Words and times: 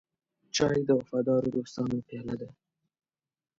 چای 0.55 0.77
د 0.87 0.89
وفادارو 0.99 1.53
دوستانو 1.55 1.97
پیاله 2.07 2.35
ده. 2.41 2.49